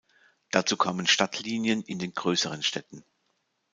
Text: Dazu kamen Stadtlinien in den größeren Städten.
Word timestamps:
Dazu 0.49 0.77
kamen 0.77 1.05
Stadtlinien 1.05 1.83
in 1.83 1.99
den 1.99 2.15
größeren 2.15 2.63
Städten. 2.63 3.05